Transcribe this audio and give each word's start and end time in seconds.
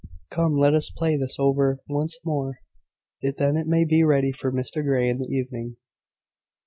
Come! 0.31 0.57
let 0.57 0.73
us 0.73 0.89
play 0.89 1.15
this 1.15 1.37
over 1.37 1.77
once 1.87 2.17
more, 2.25 2.57
that 3.21 3.35
it 3.39 3.67
may 3.67 3.85
be 3.85 4.03
ready 4.03 4.31
for 4.31 4.51
Mr 4.51 4.83
Grey 4.83 5.07
in 5.07 5.19
the 5.19 5.29
evening." 5.29 5.75